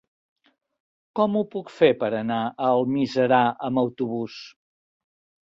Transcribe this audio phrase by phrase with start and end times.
[1.19, 4.41] Com ho puc fer per anar a Almiserà amb autobús?